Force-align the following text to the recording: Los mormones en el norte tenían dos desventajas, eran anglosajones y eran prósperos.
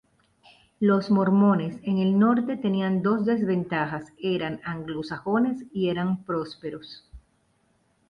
Los 0.79 1.11
mormones 1.11 1.79
en 1.83 1.99
el 1.99 2.17
norte 2.17 2.57
tenían 2.57 3.03
dos 3.03 3.23
desventajas, 3.23 4.05
eran 4.19 4.59
anglosajones 4.63 5.63
y 5.73 5.89
eran 5.89 6.23
prósperos. 6.23 7.07